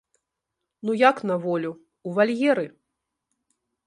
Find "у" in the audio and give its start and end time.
2.09-2.13